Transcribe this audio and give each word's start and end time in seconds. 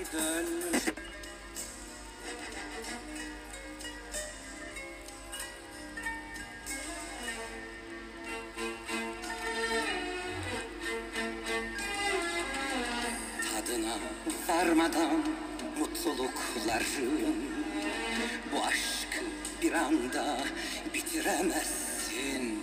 geri 0.00 0.12
dön 0.12 0.46
Tadına 13.52 13.96
varmadan 14.48 15.24
mutlulukların 15.78 17.36
Bu 18.52 18.64
aşkı 18.64 19.24
bir 19.62 19.72
anda 19.72 20.36
bitiremezsin. 20.94 22.62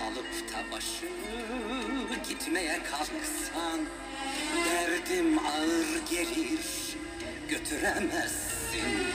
Alıp 0.00 0.52
da 0.52 0.76
başını 0.76 2.18
gitmeye 2.28 2.78
kalksan 2.82 3.80
Derdim 4.66 5.38
ağır 5.38 6.10
gelir 6.10 6.60
götüremezsin. 7.48 9.06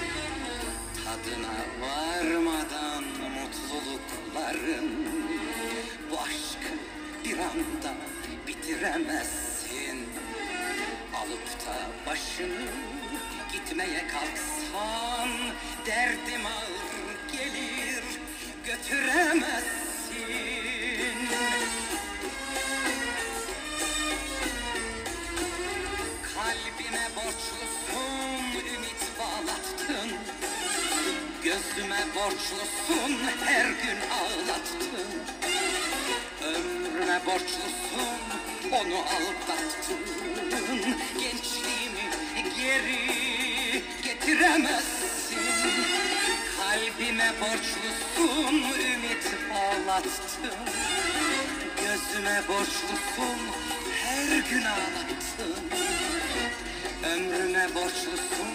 Tadına 1.06 1.56
varmadan 1.82 3.04
mutlulukların 3.04 5.06
Bu 6.12 6.20
aşkı 6.20 6.74
bir 7.26 7.38
anda 7.38 7.96
bitiremezsin. 8.48 10.06
Alıp 11.16 11.66
da 11.66 11.78
başını 12.12 12.68
gitmeye 13.54 14.04
kalksan 14.08 15.30
Derdim 15.86 16.46
ağır 16.46 17.38
gelir 17.38 18.04
götüremezsin 18.66 19.87
Gözüme 31.78 32.06
borçlusun 32.16 33.18
her 33.46 33.66
gün 33.66 34.00
ağlattın. 34.12 35.10
Ömrüme 36.44 37.22
borçlusun 37.26 38.20
onu 38.72 38.98
aldattın. 38.98 40.00
Gençliğimi 41.20 42.06
geri 42.58 43.84
getiremezsin. 44.04 45.38
Kalbime 46.58 47.34
borçlusun 47.42 48.56
ümit 48.56 49.26
bağlattın 49.50 50.58
Gözüme 51.82 52.42
borçlusun 52.48 53.40
her 54.04 54.38
gün 54.50 54.66
ağlattın. 54.66 55.56
Ömrüme 57.04 57.76
borçlusun 57.76 58.50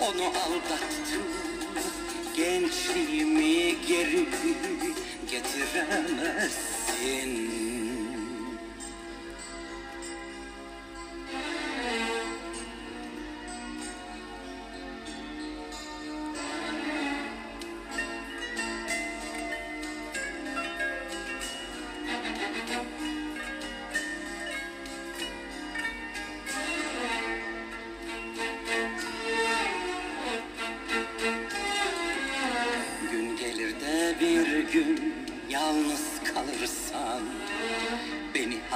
onu 0.00 0.26
aldattın 0.26 1.57
Gençliğimi 2.38 3.74
geri 3.88 4.26
getiremezsin 5.30 6.48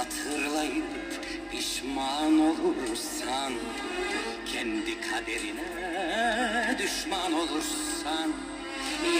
hatırlayıp 0.03 0.83
pişman 1.51 2.39
olursan 2.39 3.53
Kendi 4.53 5.01
kaderine 5.01 6.75
düşman 6.79 7.33
olursan 7.33 8.33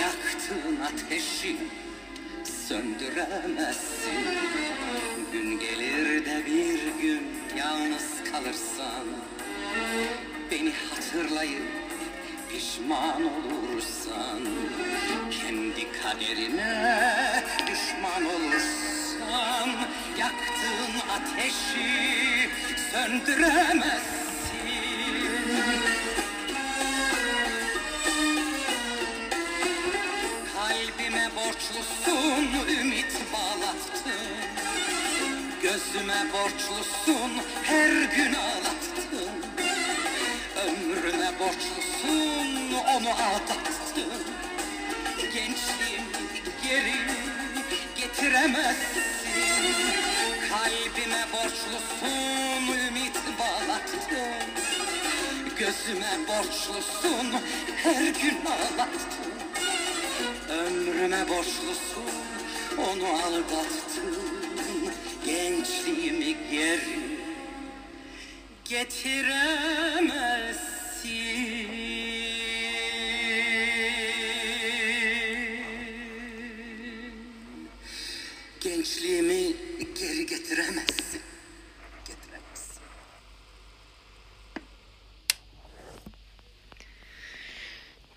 Yaktığın 0.01 0.79
ateşi 0.81 1.57
söndüremezsin. 2.67 4.25
Gün 5.31 5.59
gelir 5.59 6.25
de 6.25 6.45
bir 6.45 7.01
gün 7.01 7.27
yalnız 7.57 8.31
kalırsan 8.31 9.05
Beni 10.51 10.71
hatırlayıp 10.89 11.71
pişman 12.49 13.23
olursan 13.23 14.39
Kendi 15.31 15.87
kaderine 16.01 17.43
düşman 17.67 18.25
olursan 18.25 18.72
ateşi 21.15 22.49
söndüremezsin. 22.91 24.13
Kalbime 30.53 31.29
borçlusun 31.35 32.67
ümit 32.79 33.15
bağlattın. 33.33 34.13
Gözüme 35.61 36.25
borçlusun 36.33 37.31
her 37.63 37.91
gün 37.91 38.33
ağlattın. 38.33 39.33
Ömrüme 40.67 41.31
borçlusun 41.39 42.73
onu 42.95 43.09
aldattın. 43.09 44.23
Gençliğimi 45.17 46.43
geri 46.63 46.93
getiremezsin 47.97 49.02
Kalbime 50.63 51.23
borçlusun 51.33 52.63
ümit 52.87 53.15
bağlattın 53.39 53.99
Gözüme 55.57 56.13
borçlusun 56.27 57.27
her 57.83 58.05
gün 58.05 58.37
ağlattın 58.45 59.33
Ömrüme 60.49 61.29
borçlusun 61.29 62.13
onu 62.77 63.07
aldattın. 63.07 64.17
Gençliğimi 65.25 66.37
geri 66.51 67.19
getiremezsin 68.65 70.72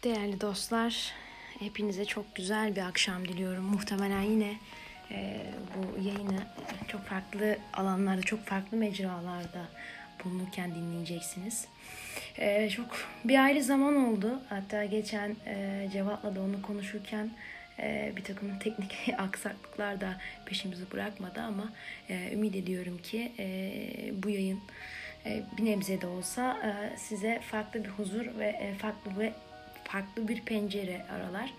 Değerli 0.06 0.40
dostlar, 0.40 1.12
hepinize 1.58 2.04
çok 2.04 2.34
güzel 2.34 2.76
bir 2.76 2.80
akşam 2.80 3.28
diliyorum. 3.28 3.64
Muhtemelen 3.64 4.22
yine 4.22 4.54
e, 5.10 5.46
bu 5.74 6.02
yayını 6.02 6.42
çok 6.88 7.04
farklı 7.04 7.56
alanlarda, 7.74 8.22
çok 8.22 8.46
farklı 8.46 8.76
mecralarda 8.76 9.68
bulunurken 10.24 10.74
dinleyeceksiniz. 10.74 11.66
E, 12.38 12.70
çok 12.70 12.86
bir 13.24 13.44
ayrı 13.44 13.62
zaman 13.62 13.96
oldu. 13.96 14.40
Hatta 14.48 14.84
geçen 14.84 15.36
e, 15.46 15.88
Cevat'la 15.92 16.36
da 16.36 16.40
onu 16.40 16.62
konuşurken 16.62 17.30
e, 17.78 18.12
bir 18.16 18.24
takım 18.24 18.58
teknik 18.58 18.96
aksaklıklar 19.18 20.00
da 20.00 20.16
peşimizi 20.44 20.92
bırakmadı 20.92 21.40
ama 21.40 21.72
e, 22.08 22.32
ümit 22.32 22.56
ediyorum 22.56 22.98
ki 22.98 23.32
e, 23.38 23.78
bu 24.22 24.30
yayın 24.30 24.60
e, 25.26 25.42
bir 25.58 25.64
nebze 25.64 26.00
de 26.00 26.06
olsa 26.06 26.56
e, 26.64 26.96
size 26.96 27.40
farklı 27.50 27.84
bir 27.84 27.88
huzur 27.88 28.38
ve 28.38 28.46
e, 28.46 28.74
farklı 28.74 29.18
ve 29.18 29.32
farklı 29.88 30.28
bir 30.28 30.40
pencere 30.40 31.06
aralar. 31.10 31.52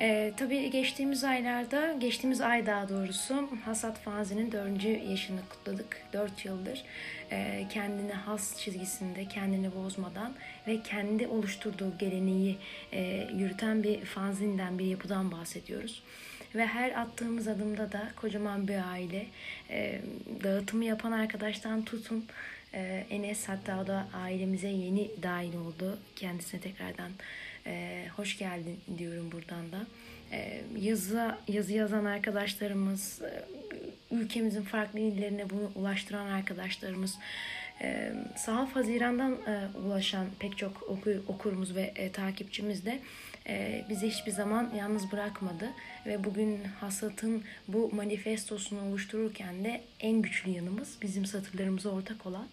Ee, 0.00 0.32
tabii 0.36 0.70
geçtiğimiz 0.70 1.24
aylarda, 1.24 1.92
geçtiğimiz 1.92 2.40
ay 2.40 2.66
daha 2.66 2.88
doğrusu 2.88 3.48
Hasat 3.64 3.98
Fazi'nin 3.98 4.52
dördüncü 4.52 4.88
yaşını 4.88 5.40
kutladık. 5.50 6.02
Dört 6.12 6.44
yıldır 6.44 6.84
e, 7.30 7.66
kendine 7.72 8.12
has 8.12 8.56
çizgisinde, 8.58 9.24
kendini 9.24 9.74
bozmadan 9.74 10.32
ve 10.66 10.82
kendi 10.82 11.26
oluşturduğu 11.26 11.98
geleneği 11.98 12.58
e, 12.92 13.28
yürüten 13.34 13.82
bir 13.82 14.00
fanzinden, 14.00 14.78
bir 14.78 14.84
yapıdan 14.84 15.32
bahsediyoruz. 15.32 16.02
Ve 16.54 16.66
her 16.66 16.90
attığımız 16.90 17.48
adımda 17.48 17.92
da 17.92 18.10
kocaman 18.16 18.68
bir 18.68 18.90
aile, 18.90 19.26
e, 19.70 20.00
dağıtımı 20.42 20.84
yapan 20.84 21.12
arkadaştan 21.12 21.84
tutun, 21.84 22.26
e, 22.74 23.06
Enes 23.10 23.48
hatta 23.48 23.80
o 23.80 23.86
da 23.86 24.08
ailemize 24.14 24.68
yeni 24.68 25.10
dahil 25.22 25.54
oldu. 25.54 25.98
Kendisine 26.16 26.60
tekrardan 26.60 27.10
e, 27.70 28.06
hoş 28.16 28.38
geldin 28.38 28.80
diyorum 28.98 29.32
buradan 29.32 29.72
da. 29.72 29.86
E, 30.32 30.62
yazı, 30.80 31.34
yazı 31.48 31.72
yazan 31.72 32.04
arkadaşlarımız, 32.04 33.22
e, 33.22 33.44
ülkemizin 34.14 34.62
farklı 34.62 34.98
illerine 34.98 35.50
bunu 35.50 35.70
ulaştıran 35.74 36.26
arkadaşlarımız, 36.26 37.18
E, 37.82 38.12
Sahaf 38.36 38.76
Haziran'dan 38.76 39.32
e, 39.32 39.78
ulaşan 39.86 40.26
pek 40.38 40.58
çok 40.58 40.82
oku, 40.82 41.10
okurumuz 41.28 41.74
ve 41.74 41.92
e, 41.96 42.12
takipçimiz 42.12 42.84
de 42.84 43.00
e, 43.48 43.84
bizi 43.88 44.08
hiçbir 44.08 44.32
zaman 44.32 44.70
yalnız 44.76 45.12
bırakmadı. 45.12 45.68
Ve 46.06 46.24
bugün 46.24 46.64
Hasat'ın 46.80 47.44
bu 47.68 47.90
manifestosunu 47.94 48.88
oluştururken 48.88 49.64
de 49.64 49.80
en 50.00 50.22
güçlü 50.22 50.50
yanımız 50.50 50.96
bizim 51.02 51.26
satırlarımıza 51.26 51.88
ortak 51.88 52.26
olan, 52.26 52.46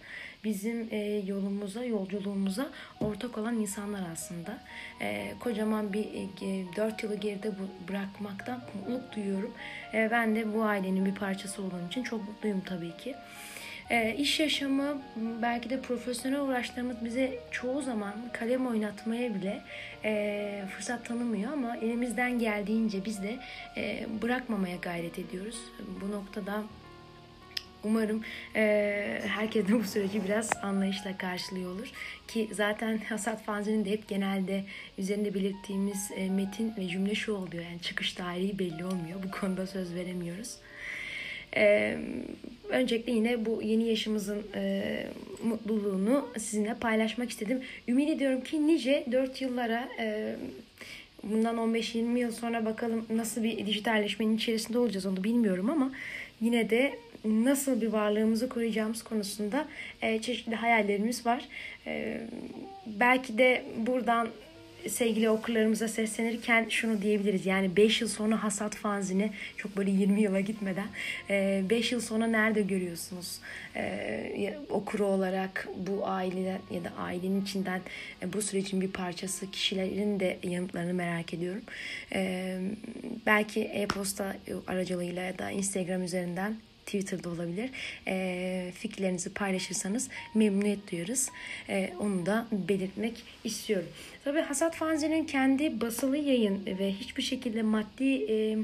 bizim 0.44 0.88
e, 0.92 0.98
yolumuza, 1.26 1.84
yolculuğumuza 1.84 2.70
ortak 3.00 3.38
olan 3.38 3.56
insanlar 3.56 4.02
aslında. 4.12 4.58
E, 5.02 5.34
kocaman 5.40 5.94
bir 5.94 6.06
e, 6.06 6.76
4 6.76 7.04
yılı 7.04 7.16
geride 7.16 7.52
bırakmaktan 7.88 8.62
mutluluk 8.76 9.16
duyuyorum. 9.16 9.54
E, 9.94 10.12
ben 10.12 10.36
de 10.36 10.54
bu 10.54 10.64
ailenin 10.64 11.06
bir 11.06 11.16
parçası 11.16 11.62
olduğum 11.62 11.88
için 11.88 12.04
çok 12.04 12.28
mutluyum 12.28 12.62
tabii 12.66 12.98
ki. 12.98 13.16
E, 13.90 14.16
iş 14.16 14.40
yaşamı 14.40 15.02
belki 15.42 15.70
de 15.70 15.82
profesyonel 15.82 16.42
uğraşlarımız 16.42 17.06
bize 17.06 17.40
çoğu 17.52 17.82
zaman 17.82 18.14
kalem 18.34 18.68
oynatmaya 18.68 19.36
bile 19.36 19.62
e, 20.06 20.64
fırsat 20.76 21.06
tanımıyor 21.06 21.54
ama 21.54 21.78
elimizden 21.78 22.40
geldiğince 22.40 23.06
biz 23.06 23.24
de 23.24 23.38
e, 23.78 24.08
bırakmamaya 24.22 24.76
gayret 24.76 25.20
ediyoruz. 25.20 25.60
Bu 26.02 26.12
noktada 26.12 26.64
Umarım 27.88 28.24
e, 28.56 29.22
herkes 29.28 29.68
de 29.68 29.74
bu 29.74 29.84
süreci 29.84 30.24
biraz 30.24 30.50
anlayışla 30.64 31.18
karşılıyor 31.18 31.72
olur. 31.72 31.92
Ki 32.28 32.50
zaten 32.52 32.98
Hasat 33.10 33.44
Fanzi'nin 33.44 33.86
de 33.86 33.92
hep 33.92 34.08
genelde 34.08 34.64
üzerinde 34.98 35.34
belirttiğimiz 35.34 36.12
e, 36.16 36.30
metin 36.30 36.74
ve 36.78 36.88
cümle 36.88 37.16
şu 37.16 37.34
oluyor. 37.34 37.64
Yani 37.64 37.82
çıkış 37.82 38.14
tarihi 38.14 38.60
belli 38.60 38.86
olmuyor. 38.86 39.24
Bu 39.24 39.32
konuda 39.32 39.68
söz 39.68 39.96
veremiyoruz. 39.96 40.58
Ee, 41.56 41.98
öncelikle 42.70 43.12
yine 43.12 43.46
bu 43.46 43.62
yeni 43.62 43.88
yaşımızın 43.88 44.44
e, 44.56 44.84
mutluluğunu 45.44 46.30
sizinle 46.38 46.74
paylaşmak 46.74 47.30
istedim. 47.30 47.62
Ümit 47.88 48.10
ediyorum 48.10 48.44
ki 48.44 48.68
nice 48.68 49.06
4 49.12 49.42
yıllara 49.42 49.90
e, 50.00 50.36
bundan 51.24 51.56
15-20 51.56 52.18
yıl 52.18 52.32
sonra 52.32 52.66
bakalım 52.66 53.06
nasıl 53.10 53.44
bir 53.44 53.66
dijitalleşmenin 53.66 54.38
içerisinde 54.38 54.80
olacağız 54.80 55.06
onu 55.06 55.24
bilmiyorum 55.24 55.70
ama 55.70 55.92
yine 56.42 56.70
de 56.70 57.00
nasıl 57.26 57.82
bir 57.82 57.88
varlığımızı 57.88 58.50
koruyacağımız 58.50 59.04
konusunda 59.04 59.66
e, 60.02 60.22
çeşitli 60.22 60.56
hayallerimiz 60.56 61.26
var. 61.26 61.46
E, 61.88 62.22
belki 62.86 63.38
de 63.38 63.64
buradan 63.78 64.28
sevgili 64.90 65.30
okurlarımıza 65.30 65.88
seslenirken 65.88 66.66
şunu 66.70 67.02
diyebiliriz. 67.02 67.46
Yani 67.46 67.78
5 67.78 68.02
yıl 68.02 68.08
sonra 68.08 68.44
hasat 68.44 68.76
fanzini 68.76 69.32
çok 69.58 69.78
böyle 69.78 69.92
20 69.92 70.22
yıla 70.22 70.40
gitmeden 70.40 70.88
5 71.70 71.92
yıl 71.92 72.02
sonra 72.02 72.28
nerede 72.28 72.62
görüyorsunuz? 72.62 73.40
Okuru 74.70 75.06
olarak 75.06 75.68
bu 75.78 76.08
aileden 76.08 76.60
ya 76.72 76.84
da 76.84 76.92
ailenin 76.98 77.42
içinden 77.42 77.82
bu 78.34 78.42
sürecin 78.42 78.82
bir 78.82 78.92
parçası 78.92 79.52
kişilerin 79.52 80.20
de 80.20 80.38
yanıtlarını 80.44 80.94
merak 80.94 81.34
ediyorum. 81.34 81.64
Belki 83.26 83.62
e-posta 83.62 84.36
aracılığıyla 84.68 85.22
ya 85.22 85.40
da 85.40 85.52
Instagram 85.52 86.04
üzerinden 86.04 86.56
Twitter'da 86.88 87.30
olabilir. 87.30 87.70
E, 88.08 88.72
fikirlerinizi 88.76 89.34
paylaşırsanız 89.34 90.10
memnuniyet 90.36 90.92
duyarız. 90.92 91.30
E, 91.70 91.94
onu 92.00 92.26
da 92.26 92.48
belirtmek 92.52 93.24
istiyorum. 93.44 93.88
Tabii 94.28 94.42
Hasat 94.42 94.76
Fanzi'nin 94.76 95.26
kendi 95.26 95.82
basılı 95.82 96.18
yayın 96.18 96.66
ve 96.66 96.92
hiçbir 96.92 97.24
şekilde 97.24 97.62
maddi 97.62 98.26
e, 98.30 98.58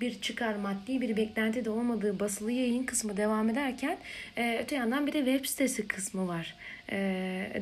bir 0.00 0.20
çıkar, 0.20 0.54
maddi 0.54 1.00
bir 1.00 1.16
beklenti 1.16 1.64
de 1.64 1.70
olmadığı 1.70 2.20
basılı 2.20 2.52
yayın 2.52 2.84
kısmı 2.84 3.16
devam 3.16 3.48
ederken 3.48 3.98
e, 4.36 4.58
öte 4.62 4.76
yandan 4.76 5.06
bir 5.06 5.12
de 5.12 5.18
web 5.18 5.46
sitesi 5.46 5.88
kısmı 5.88 6.28
var 6.28 6.54
e, 6.92 6.96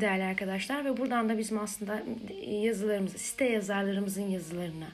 değerli 0.00 0.22
arkadaşlar 0.22 0.84
ve 0.84 0.96
buradan 0.96 1.28
da 1.28 1.38
bizim 1.38 1.58
aslında 1.58 2.02
yazılarımızı, 2.46 3.18
site 3.18 3.44
yazarlarımızın 3.44 4.28
yazılarına 4.28 4.88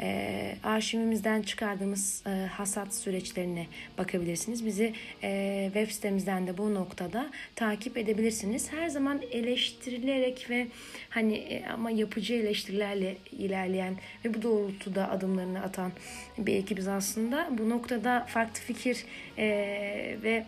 e, 0.00 0.54
arşivimizden 0.64 1.42
çıkardığımız 1.42 2.22
e, 2.26 2.30
hasat 2.30 2.94
süreçlerine 2.94 3.66
bakabilirsiniz. 3.98 4.66
Bizi 4.66 4.94
e, 5.22 5.70
web 5.74 5.90
sitemizden 5.90 6.46
de 6.46 6.58
bu 6.58 6.74
noktada 6.74 7.30
takip 7.56 7.96
edebilirsiniz. 7.96 8.72
Her 8.72 8.88
zaman 8.88 9.20
eleştirilerek 9.30 10.50
ve 10.50 10.66
hani 11.10 11.34
e, 11.34 11.66
ama 11.66 11.90
yapıcı 11.96 12.34
eleştirilerle 12.34 13.16
ilerleyen 13.32 13.94
ve 14.24 14.34
bu 14.34 14.42
doğrultuda 14.42 15.10
adımlarını 15.10 15.62
atan 15.62 15.92
bir 16.38 16.56
ekibiz 16.56 16.88
aslında. 16.88 17.48
Bu 17.50 17.70
noktada 17.70 18.26
farklı 18.28 18.60
fikir 18.60 19.04
e, 19.38 19.46
ve 20.22 20.44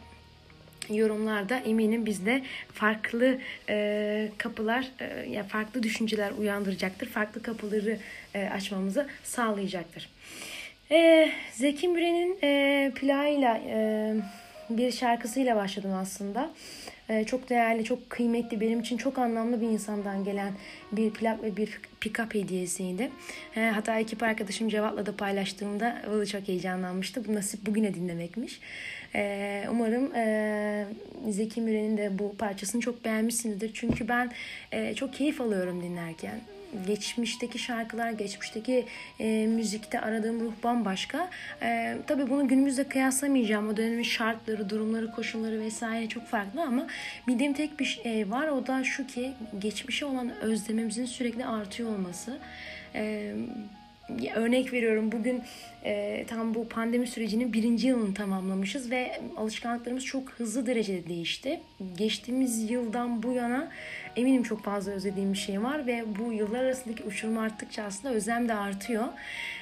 yorumlarda 0.90 1.56
eminim 1.56 2.06
bizde 2.06 2.42
farklı 2.72 3.38
e, 3.68 4.30
kapılar 4.38 4.88
e, 5.00 5.30
ya 5.30 5.42
farklı 5.42 5.82
düşünceler 5.82 6.32
uyandıracaktır. 6.38 7.06
Farklı 7.06 7.42
kapıları 7.42 7.98
e, 8.34 8.48
açmamızı 8.48 9.06
sağlayacaktır. 9.24 10.08
E, 10.90 11.32
Zeki 11.52 11.88
Müren'in 11.88 12.38
e, 12.42 12.92
plağıyla 12.94 13.60
e, 13.68 14.14
bir 14.70 14.92
şarkısıyla 14.92 15.56
başladım 15.56 15.92
aslında. 15.94 16.50
E, 17.08 17.24
çok 17.24 17.50
değerli, 17.50 17.84
çok 17.84 18.10
kıymetli, 18.10 18.60
benim 18.60 18.80
için 18.80 18.96
çok 18.96 19.18
anlamlı 19.18 19.60
bir 19.60 19.68
insandan 19.68 20.24
gelen 20.24 20.52
bir 20.92 21.10
plak 21.10 21.42
ve 21.42 21.56
bir 21.56 21.80
pick-up 22.00 22.34
hediyesiydi. 22.34 23.10
E, 23.56 23.60
hatta 23.60 23.98
ekip 23.98 24.22
arkadaşım 24.22 24.68
Cevat'la 24.68 25.06
da 25.06 25.16
paylaştığımda 25.16 26.02
o 26.14 26.18
da 26.18 26.26
çok 26.26 26.48
heyecanlanmıştı. 26.48 27.28
Bu 27.28 27.34
nasip 27.34 27.66
bugüne 27.66 27.94
dinlemekmiş. 27.94 28.60
E, 29.14 29.64
umarım 29.70 30.14
e, 30.14 30.86
Zeki 31.28 31.60
Müren'in 31.60 31.96
de 31.96 32.18
bu 32.18 32.36
parçasını 32.36 32.80
çok 32.80 33.04
beğenmişsinizdir. 33.04 33.70
Çünkü 33.74 34.08
ben 34.08 34.32
e, 34.72 34.94
çok 34.94 35.14
keyif 35.14 35.40
alıyorum 35.40 35.82
dinlerken 35.82 36.40
geçmişteki 36.86 37.58
şarkılar, 37.58 38.10
geçmişteki 38.10 38.86
e, 39.20 39.46
müzikte 39.46 40.00
aradığım 40.00 40.40
ruh 40.40 40.52
bambaşka. 40.64 41.30
E, 41.62 41.96
tabii 42.06 42.30
bunu 42.30 42.48
günümüzde 42.48 42.84
kıyaslamayacağım. 42.84 43.68
O 43.68 43.76
dönemin 43.76 44.02
şartları, 44.02 44.70
durumları, 44.70 45.10
koşulları 45.12 45.60
vesaire 45.60 46.08
çok 46.08 46.26
farklı 46.26 46.62
ama 46.62 46.86
bildiğim 47.28 47.52
tek 47.52 47.80
bir 47.80 47.84
şey 47.84 48.30
var. 48.30 48.48
O 48.48 48.66
da 48.66 48.84
şu 48.84 49.06
ki 49.06 49.32
geçmişe 49.58 50.06
olan 50.06 50.40
özlemimizin 50.40 51.06
sürekli 51.06 51.46
artıyor 51.46 51.90
olması. 51.90 52.38
E, 52.94 53.34
örnek 54.34 54.72
veriyorum 54.72 55.12
bugün 55.12 55.42
e, 55.84 56.24
tam 56.28 56.54
bu 56.54 56.68
pandemi 56.68 57.06
sürecinin 57.06 57.52
birinci 57.52 57.86
yılını 57.86 58.14
tamamlamışız 58.14 58.90
ve 58.90 59.20
alışkanlıklarımız 59.36 60.04
çok 60.04 60.30
hızlı 60.30 60.66
derecede 60.66 61.08
değişti. 61.08 61.60
Geçtiğimiz 61.98 62.70
yıldan 62.70 63.22
bu 63.22 63.32
yana 63.32 63.68
eminim 64.16 64.42
çok 64.42 64.64
fazla 64.64 64.92
özlediğim 64.92 65.32
bir 65.32 65.38
şey 65.38 65.62
var 65.62 65.86
ve 65.86 66.04
bu 66.18 66.32
yıllar 66.32 66.64
arasındaki 66.64 67.02
uçurum 67.02 67.38
arttıkça 67.38 67.82
aslında 67.82 68.14
özlem 68.14 68.48
de 68.48 68.54
artıyor. 68.54 69.04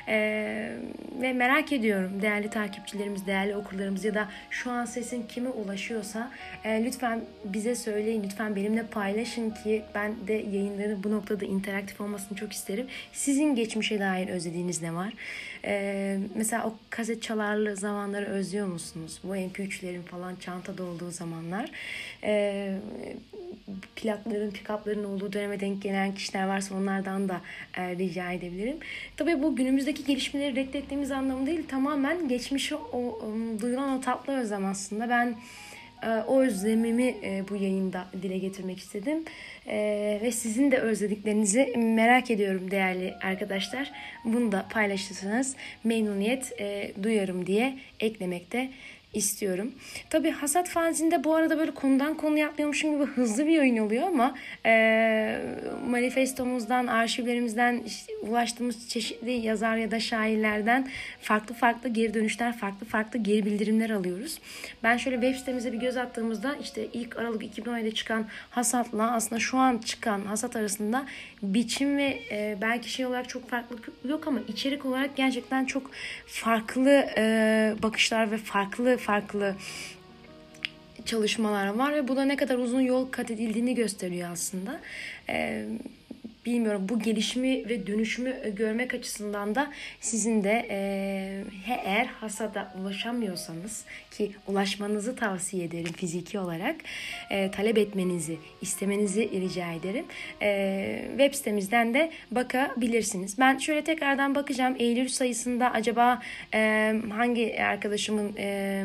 Ee, 0.08 0.76
ve 1.20 1.32
merak 1.32 1.72
ediyorum 1.72 2.22
değerli 2.22 2.50
takipçilerimiz, 2.50 3.26
değerli 3.26 3.56
okurlarımız 3.56 4.04
ya 4.04 4.14
da 4.14 4.28
şu 4.50 4.70
an 4.70 4.84
sesin 4.84 5.26
kime 5.26 5.48
ulaşıyorsa 5.48 6.30
e, 6.64 6.84
lütfen 6.84 7.20
bize 7.44 7.74
söyleyin, 7.74 8.22
lütfen 8.24 8.56
benimle 8.56 8.82
paylaşın 8.82 9.50
ki 9.50 9.82
ben 9.94 10.28
de 10.28 10.32
yayınların 10.32 11.04
bu 11.04 11.10
noktada 11.10 11.44
interaktif 11.44 12.00
olmasını 12.00 12.38
çok 12.38 12.52
isterim. 12.52 12.86
Sizin 13.12 13.54
geçmişe 13.54 14.00
dair 14.00 14.28
özlediğiniz 14.32 14.82
ne 14.82 14.94
var? 14.94 15.12
Ee, 15.64 16.18
mesela 16.34 16.66
o 16.66 16.74
kaset 16.90 17.22
çalarlı 17.22 17.76
zamanları 17.76 18.26
özlüyor 18.26 18.66
musunuz? 18.66 19.20
Bu 19.24 19.36
MP3'lerin 19.36 20.02
falan 20.02 20.36
çantada 20.36 20.84
olduğu 20.84 21.10
zamanlar. 21.10 21.70
Ee, 22.24 22.78
plakların, 23.96 24.50
pick-up'ların 24.50 25.04
olduğu 25.04 25.32
döneme 25.32 25.60
denk 25.60 25.82
gelen 25.82 26.14
kişiler 26.14 26.46
varsa 26.46 26.74
onlardan 26.74 27.28
da 27.28 27.40
e, 27.76 27.96
rica 27.96 28.32
edebilirim. 28.32 28.76
Tabii 29.16 29.42
bu 29.42 29.56
günümüzdeki 29.56 30.04
gelişmeleri 30.04 30.56
reddettiğimiz 30.56 31.10
anlamı 31.10 31.46
değil. 31.46 31.68
Tamamen 31.68 32.28
geçmişe 32.28 32.74
o, 32.74 32.98
um, 32.98 33.60
duyulan 33.60 33.98
o 33.98 34.00
tatlı 34.00 34.40
özlem 34.40 34.64
aslında. 34.64 35.08
Ben 35.08 35.36
o 36.28 36.40
özlemimi 36.40 37.16
e, 37.22 37.44
bu 37.48 37.56
yayında 37.56 38.06
dile 38.22 38.38
getirmek 38.38 38.78
istedim. 38.78 39.24
E, 39.66 40.18
ve 40.22 40.32
sizin 40.32 40.70
de 40.70 40.78
özlediklerinizi 40.78 41.72
merak 41.76 42.30
ediyorum 42.30 42.70
değerli 42.70 43.14
arkadaşlar. 43.22 43.92
Bunu 44.24 44.52
da 44.52 44.66
paylaşırsanız 44.70 45.56
memnuniyet 45.84 46.52
duyarım 47.02 47.46
diye 47.46 47.78
eklemekte 48.00 48.70
istiyorum. 49.12 49.72
Tabi 50.10 50.30
Hasat 50.30 50.68
Fanzi'nde 50.68 51.24
bu 51.24 51.34
arada 51.34 51.58
böyle 51.58 51.70
konudan 51.70 52.14
konuya 52.14 52.48
atlıyormuşum 52.48 52.94
gibi 52.94 53.04
hızlı 53.04 53.46
bir 53.46 53.60
oyun 53.60 53.76
oluyor 53.76 54.06
ama 54.06 54.34
e, 54.66 55.38
manifestomuzdan, 55.88 56.86
arşivlerimizden 56.86 57.82
işte, 57.86 58.12
ulaştığımız 58.22 58.88
çeşitli 58.88 59.30
yazar 59.30 59.76
ya 59.76 59.90
da 59.90 60.00
şairlerden 60.00 60.88
farklı 61.20 61.54
farklı 61.54 61.88
geri 61.88 62.14
dönüşler, 62.14 62.56
farklı 62.56 62.86
farklı 62.86 63.18
geri 63.18 63.46
bildirimler 63.46 63.90
alıyoruz. 63.90 64.38
Ben 64.82 64.96
şöyle 64.96 65.16
web 65.16 65.34
sitemize 65.34 65.72
bir 65.72 65.78
göz 65.78 65.96
attığımızda 65.96 66.56
işte 66.62 66.86
ilk 66.92 67.16
Aralık 67.16 67.42
2017'de 67.42 67.90
çıkan 67.90 68.26
Hasat'la 68.50 69.12
aslında 69.12 69.40
şu 69.40 69.58
an 69.58 69.78
çıkan 69.78 70.20
Hasat 70.20 70.56
arasında 70.56 71.06
biçim 71.42 71.96
ve 71.96 72.18
e, 72.30 72.58
belki 72.60 72.90
şey 72.90 73.06
olarak 73.06 73.28
çok 73.28 73.50
farklı 73.50 73.76
yok 74.08 74.26
ama 74.26 74.38
içerik 74.48 74.86
olarak 74.86 75.16
gerçekten 75.16 75.64
çok 75.64 75.90
farklı 76.26 77.06
e, 77.16 77.74
bakışlar 77.82 78.30
ve 78.30 78.38
farklı 78.38 78.96
farklı 79.02 79.56
çalışmalar 81.04 81.66
var 81.66 81.94
ve 81.94 82.08
bu 82.08 82.16
da 82.16 82.24
ne 82.24 82.36
kadar 82.36 82.58
uzun 82.58 82.80
yol 82.80 83.10
kat 83.10 83.30
edildiğini 83.30 83.74
gösteriyor 83.74 84.30
aslında. 84.32 84.80
Ee, 85.28 85.66
bilmiyorum 86.46 86.86
bu 86.88 86.98
gelişimi 86.98 87.68
ve 87.68 87.86
dönüşümü 87.86 88.54
görmek 88.56 88.94
açısından 88.94 89.54
da 89.54 89.72
sizin 90.00 90.44
de 90.44 90.66
e, 90.70 91.44
eğer 91.84 92.06
hasada 92.06 92.74
ulaşamıyorsanız 92.80 93.84
ki 94.10 94.32
ulaşmanızı 94.46 95.16
tavsiye 95.16 95.64
ederim 95.64 95.92
fiziki 95.92 96.38
olarak 96.38 96.76
e, 97.30 97.50
talep 97.50 97.78
etmenizi 97.78 98.38
istemenizi 98.60 99.30
rica 99.40 99.72
ederim. 99.72 100.04
E, 100.42 101.04
web 101.08 101.34
sitemizden 101.34 101.94
de 101.94 102.12
bakabilirsiniz. 102.30 103.38
Ben 103.38 103.58
şöyle 103.58 103.84
tekrardan 103.84 104.34
bakacağım. 104.34 104.76
Eylül 104.78 105.08
sayısında 105.08 105.72
acaba 105.72 106.22
e, 106.54 106.94
hangi 107.10 107.62
arkadaşımın 107.62 108.36
e, 108.38 108.84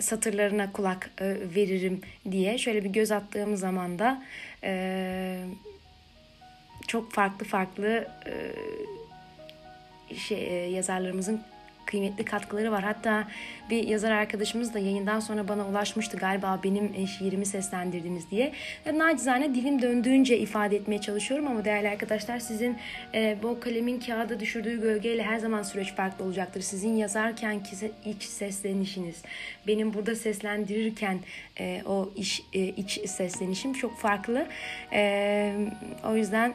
satırlarına 0.00 0.72
kulak 0.72 1.10
e, 1.20 1.36
veririm 1.54 2.00
diye 2.30 2.58
şöyle 2.58 2.84
bir 2.84 2.90
göz 2.90 3.12
attığım 3.12 3.56
zaman 3.56 3.98
da 3.98 4.22
e, 4.64 5.44
çok 6.86 7.12
farklı 7.12 7.46
farklı 7.46 8.08
e, 8.26 8.54
şey 10.16 10.70
yazarlarımızın 10.70 11.42
kıymetli 11.92 12.24
katkıları 12.24 12.72
var. 12.72 12.84
Hatta 12.84 13.28
bir 13.70 13.88
yazar 13.88 14.10
arkadaşımız 14.10 14.74
da 14.74 14.78
yayından 14.78 15.20
sonra 15.20 15.48
bana 15.48 15.68
ulaşmıştı 15.68 16.16
galiba 16.16 16.60
benim 16.64 16.94
e, 16.96 17.06
şiirimi 17.06 17.46
seslendirdiniz 17.46 18.30
diye. 18.30 18.52
Nacizane 18.94 19.54
dilim 19.54 19.82
döndüğünce 19.82 20.38
ifade 20.38 20.76
etmeye 20.76 21.00
çalışıyorum 21.00 21.46
ama 21.46 21.64
değerli 21.64 21.88
arkadaşlar 21.88 22.38
sizin 22.38 22.76
e, 23.14 23.36
bu 23.42 23.60
kalemin 23.60 24.00
kağıda 24.00 24.40
düşürdüğü 24.40 24.80
gölgeyle 24.80 25.22
her 25.22 25.38
zaman 25.38 25.62
süreç 25.62 25.94
farklı 25.94 26.24
olacaktır. 26.24 26.60
Sizin 26.60 26.96
yazarken 26.96 27.62
ki 27.62 27.92
iç 28.04 28.22
seslenişiniz, 28.22 29.22
benim 29.66 29.94
burada 29.94 30.14
seslendirirken 30.14 31.18
e, 31.60 31.82
o 31.86 32.10
iş 32.16 32.42
e, 32.52 32.60
iç 32.60 33.10
seslenişim 33.10 33.72
çok 33.72 33.98
farklı. 33.98 34.46
E, 34.92 35.54
o 36.04 36.16
yüzden 36.16 36.54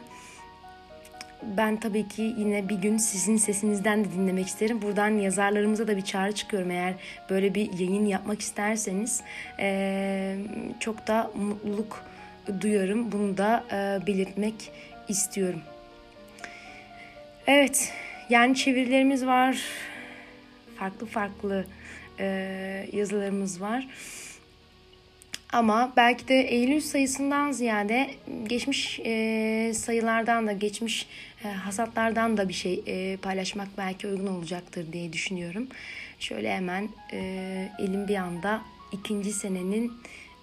ben 1.43 1.79
tabii 1.79 2.07
ki 2.07 2.21
yine 2.37 2.69
bir 2.69 2.75
gün 2.75 2.97
sizin 2.97 3.37
sesinizden 3.37 4.05
de 4.05 4.11
dinlemek 4.11 4.47
isterim. 4.47 4.81
Buradan 4.81 5.09
yazarlarımıza 5.09 5.87
da 5.87 5.97
bir 5.97 6.01
çağrı 6.01 6.31
çıkıyorum. 6.31 6.71
Eğer 6.71 6.93
böyle 7.29 7.55
bir 7.55 7.79
yayın 7.79 8.05
yapmak 8.05 8.41
isterseniz 8.41 9.21
çok 10.79 11.07
da 11.07 11.31
mutluluk 11.35 12.05
duyarım. 12.61 13.11
Bunu 13.11 13.37
da 13.37 13.63
belirtmek 14.07 14.71
istiyorum. 15.07 15.61
Evet, 17.47 17.93
yani 18.29 18.55
çevirilerimiz 18.55 19.25
var. 19.25 19.61
Farklı 20.79 21.05
farklı 21.05 21.65
yazılarımız 22.91 23.61
var. 23.61 23.87
Ama 25.53 25.93
belki 25.97 26.27
de 26.27 26.41
Eylül 26.41 26.81
sayısından 26.81 27.51
ziyade 27.51 28.09
geçmiş 28.47 28.99
e, 29.05 29.71
sayılardan 29.73 30.47
da 30.47 30.51
geçmiş 30.51 31.07
e, 31.45 31.47
hasatlardan 31.47 32.37
da 32.37 32.49
bir 32.49 32.53
şey 32.53 32.83
e, 32.87 33.17
paylaşmak 33.17 33.67
belki 33.77 34.07
uygun 34.07 34.27
olacaktır 34.27 34.93
diye 34.93 35.13
düşünüyorum. 35.13 35.67
Şöyle 36.19 36.55
hemen 36.55 36.89
e, 37.13 37.69
elim 37.79 38.07
bir 38.07 38.15
anda 38.15 38.61
ikinci 38.91 39.33
senenin 39.33 39.93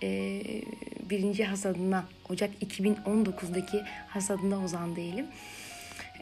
e, 0.02 0.40
birinci 1.10 1.44
hasadına 1.44 2.04
Ocak 2.30 2.50
2019'daki 2.62 3.82
hasadına 4.08 4.64
uzandı 4.64 5.00
elim. 5.00 5.26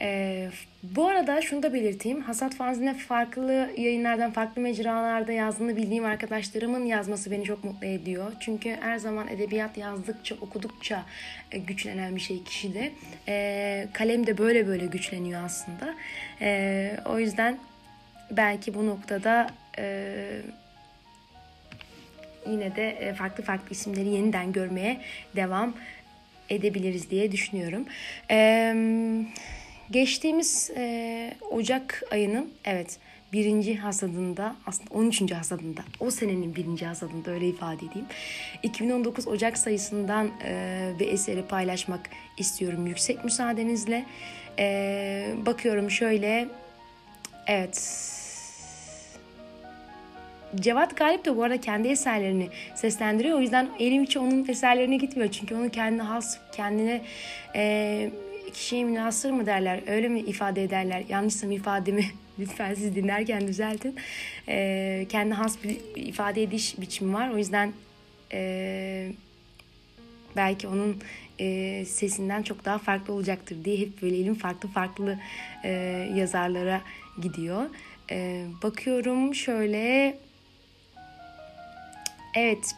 Ee, 0.02 0.50
bu 0.82 1.06
arada 1.08 1.42
şunu 1.42 1.62
da 1.62 1.74
belirteyim. 1.74 2.20
Hasat 2.20 2.54
fanzine 2.54 2.94
farklı 2.94 3.70
yayınlardan, 3.76 4.30
farklı 4.30 4.62
mecralarda 4.62 5.32
yazdığını 5.32 5.76
bildiğim 5.76 6.04
arkadaşlarımın 6.04 6.84
yazması 6.84 7.30
beni 7.30 7.44
çok 7.44 7.64
mutlu 7.64 7.86
ediyor. 7.86 8.32
Çünkü 8.40 8.76
her 8.80 8.98
zaman 8.98 9.28
edebiyat 9.28 9.78
yazdıkça, 9.78 10.34
okudukça 10.40 11.02
e, 11.52 11.58
güçlenen 11.58 12.16
bir 12.16 12.20
şey 12.20 12.42
kişide. 12.44 12.92
E, 13.28 13.88
kalem 13.92 14.26
de 14.26 14.38
böyle 14.38 14.66
böyle 14.66 14.86
güçleniyor 14.86 15.44
aslında. 15.44 15.94
E, 16.40 16.90
o 17.06 17.18
yüzden 17.18 17.58
belki 18.30 18.74
bu 18.74 18.86
noktada 18.86 19.46
e, 19.78 20.16
yine 22.46 22.76
de 22.76 22.90
e, 22.90 23.14
farklı 23.14 23.44
farklı 23.44 23.70
isimleri 23.70 24.08
yeniden 24.08 24.52
görmeye 24.52 25.00
devam 25.36 25.74
edebiliriz 26.50 27.10
diye 27.10 27.32
düşünüyorum. 27.32 27.84
Eee 28.30 28.74
Geçtiğimiz 29.92 30.70
e, 30.76 31.34
Ocak 31.50 32.02
ayının 32.10 32.50
evet 32.64 32.98
birinci 33.32 33.76
hasadında 33.76 34.56
aslında 34.66 34.90
13. 34.94 35.32
hasadında 35.32 35.80
o 36.00 36.10
senenin 36.10 36.56
birinci 36.56 36.86
hasadında 36.86 37.30
öyle 37.30 37.48
ifade 37.48 37.86
edeyim. 37.86 38.06
2019 38.62 39.28
Ocak 39.28 39.58
sayısından 39.58 40.30
e, 40.44 40.92
bir 41.00 41.08
eseri 41.08 41.42
paylaşmak 41.42 42.00
istiyorum 42.38 42.86
yüksek 42.86 43.24
müsaadenizle. 43.24 44.06
E, 44.58 45.34
bakıyorum 45.46 45.90
şöyle 45.90 46.48
evet 47.46 48.08
Cevat 50.56 50.96
Galip 50.96 51.24
de 51.24 51.36
bu 51.36 51.42
arada 51.42 51.60
kendi 51.60 51.88
eserlerini 51.88 52.48
seslendiriyor. 52.74 53.38
O 53.38 53.40
yüzden 53.40 53.68
elim 53.78 54.02
hiç 54.02 54.16
onun 54.16 54.48
eserlerine 54.48 54.96
gitmiyor. 54.96 55.30
Çünkü 55.30 55.54
onun 55.54 55.68
kendine 55.68 56.02
has, 56.02 56.38
kendine 56.52 57.00
e, 57.54 58.10
kişiye 58.52 58.84
münasır 58.84 59.30
mı 59.30 59.46
derler 59.46 59.80
öyle 59.86 60.08
mi 60.08 60.20
ifade 60.20 60.62
ederler? 60.62 61.04
Yanlışsam 61.08 61.50
ifademi 61.52 62.04
lütfen 62.38 62.74
siz 62.74 62.94
dinlerken 62.94 63.48
düzeltin. 63.48 63.96
E, 64.48 65.06
kendi 65.08 65.34
has 65.34 65.62
bir 65.64 65.78
ifade 65.96 66.42
ediş 66.42 66.80
biçimi 66.80 67.14
var. 67.14 67.30
O 67.30 67.38
yüzden 67.38 67.72
e, 68.32 69.12
belki 70.36 70.68
onun 70.68 71.02
e, 71.38 71.84
sesinden 71.84 72.42
çok 72.42 72.64
daha 72.64 72.78
farklı 72.78 73.14
olacaktır 73.14 73.64
diye 73.64 73.76
hep 73.76 74.02
böyle 74.02 74.16
elim 74.16 74.34
farklı 74.34 74.68
farklı 74.68 75.18
e, 75.64 75.70
yazarlara 76.16 76.80
gidiyor. 77.22 77.64
E, 78.10 78.44
bakıyorum 78.62 79.34
şöyle. 79.34 80.16
Evet 82.34 82.74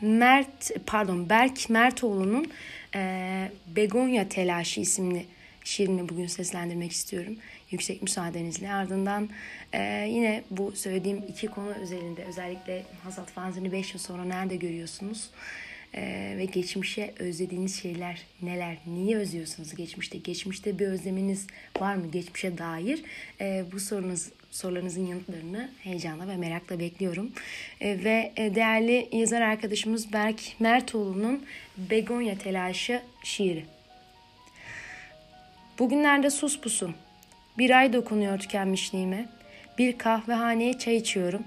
Mert 0.00 0.70
pardon 0.86 1.28
Berk 1.28 1.70
Mertoğlu'nun 1.70 2.46
e, 2.94 3.52
Begonya 3.76 4.28
Telaşı 4.28 4.80
isimli 4.80 5.26
şiirini 5.64 6.08
bugün 6.08 6.26
seslendirmek 6.26 6.92
istiyorum. 6.92 7.36
Yüksek 7.70 8.02
müsaadenizle. 8.02 8.72
Ardından 8.72 9.28
e, 9.72 10.08
yine 10.10 10.44
bu 10.50 10.72
söylediğim 10.72 11.24
iki 11.28 11.46
konu 11.46 11.74
özelinde 11.74 12.24
özellikle 12.24 12.82
Hasat 13.04 13.30
Fanzini 13.30 13.72
5 13.72 13.94
yıl 13.94 14.00
sonra 14.00 14.24
nerede 14.24 14.56
görüyorsunuz? 14.56 15.30
Ee, 15.94 16.34
ve 16.38 16.44
geçmişe 16.44 17.14
özlediğiniz 17.18 17.82
şeyler 17.82 18.22
neler? 18.42 18.78
Niye 18.86 19.16
özlüyorsunuz 19.16 19.74
geçmişte? 19.74 20.18
Geçmişte 20.18 20.78
bir 20.78 20.86
özleminiz 20.86 21.46
var 21.80 21.94
mı 21.94 22.10
geçmişe 22.10 22.58
dair? 22.58 23.02
Ee, 23.40 23.64
bu 23.72 23.80
sorunuz 23.80 24.28
sorularınızın 24.50 25.06
yanıtlarını 25.06 25.70
heyecanla 25.82 26.28
ve 26.28 26.36
merakla 26.36 26.78
bekliyorum. 26.78 27.32
Ee, 27.80 28.04
ve 28.04 28.32
e, 28.36 28.54
değerli 28.54 29.08
yazar 29.12 29.40
arkadaşımız 29.40 30.12
Berk 30.12 30.40
Mertoğlu'nun 30.60 31.44
Begonya 31.76 32.38
Telaşı 32.38 33.02
şiiri. 33.24 33.64
Bugünlerde 35.78 36.30
sus 36.30 36.60
pusum. 36.60 36.94
Bir 37.58 37.78
ay 37.78 37.92
dokunuyor 37.92 38.38
tükenmişliğime. 38.38 39.28
Bir 39.78 39.98
kahvehaneye 39.98 40.78
çay 40.78 40.96
içiyorum. 40.96 41.42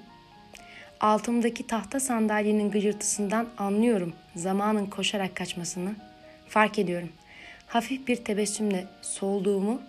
Altımdaki 1.00 1.68
tahta 1.68 2.00
sandalyenin 2.00 2.72
gıcırtısından 2.72 3.48
anlıyorum 3.58 4.14
zamanın 4.36 4.86
koşarak 4.86 5.36
kaçmasını. 5.36 5.96
Fark 6.48 6.80
ediyorum. 6.80 7.10
Hafif 7.68 8.08
bir 8.08 8.16
tebessümle 8.16 8.86
solduğumu 9.02 9.82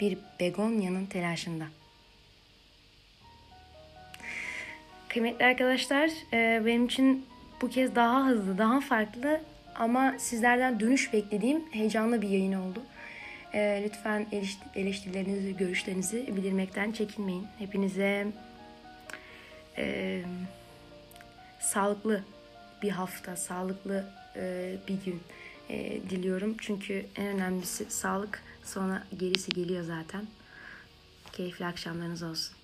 bir 0.00 0.18
begonyanın 0.40 1.06
telaşında. 1.06 1.64
Kıymetli 5.08 5.44
arkadaşlar, 5.44 6.10
e, 6.32 6.62
benim 6.66 6.84
için 6.86 7.26
bu 7.60 7.68
kez 7.68 7.94
daha 7.94 8.26
hızlı, 8.26 8.58
daha 8.58 8.80
farklı 8.80 9.40
ama 9.74 10.14
sizlerden 10.18 10.80
dönüş 10.80 11.12
beklediğim 11.12 11.72
heyecanlı 11.72 12.22
bir 12.22 12.28
yayın 12.28 12.52
oldu. 12.52 12.82
E, 13.54 13.82
lütfen 13.84 14.26
eleştirilerinizi, 14.74 15.56
görüşlerinizi 15.56 16.36
bildirmekten 16.36 16.92
çekinmeyin. 16.92 17.46
Hepinize 17.58 18.26
e, 19.78 20.20
sağlıklı 21.60 22.24
bir 22.82 22.90
hafta, 22.90 23.36
sağlıklı 23.36 24.04
e, 24.36 24.74
bir 24.88 25.04
gün 25.04 25.22
e, 25.70 26.00
diliyorum. 26.10 26.56
Çünkü 26.60 27.06
en 27.16 27.26
önemlisi 27.26 27.90
sağlık, 27.90 28.42
sonra 28.64 29.06
gerisi 29.18 29.52
geliyor 29.52 29.84
zaten. 29.84 30.26
Keyifli 31.32 31.66
akşamlarınız 31.66 32.22
olsun. 32.22 32.56